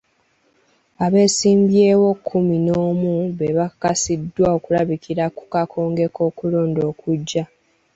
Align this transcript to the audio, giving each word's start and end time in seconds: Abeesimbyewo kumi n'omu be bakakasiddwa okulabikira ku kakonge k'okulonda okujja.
Abeesimbyewo 1.05 2.09
kumi 2.27 2.55
n'omu 2.65 3.13
be 3.37 3.47
bakakasiddwa 3.57 4.45
okulabikira 4.57 5.25
ku 5.37 5.43
kakonge 5.53 6.05
k'okulonda 6.15 6.81
okujja. 6.91 7.43